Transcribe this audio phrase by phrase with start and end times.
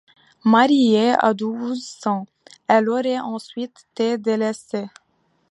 [0.43, 2.25] Mariée à douze ans,
[2.67, 4.87] elle aurait ensuite été délaissée.